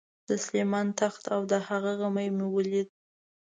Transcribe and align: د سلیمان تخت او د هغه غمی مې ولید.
د 0.29 0.29
سلیمان 0.45 0.87
تخت 1.01 1.23
او 1.35 1.41
د 1.51 1.53
هغه 1.67 1.91
غمی 1.99 2.27
مې 2.35 2.47
ولید. 2.55 2.87